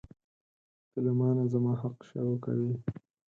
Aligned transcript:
ته 0.91 0.99
له 1.05 1.11
مانه 1.19 1.43
زما 1.53 1.73
حق 1.81 1.97
شوکوې. 2.09 2.73